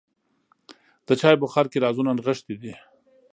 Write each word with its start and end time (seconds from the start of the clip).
د 1.07 1.09
چای 1.21 1.35
بخار 1.43 1.65
کې 1.71 1.81
رازونه 1.85 2.11
نغښتي 2.17 2.55
دي. 2.61 2.73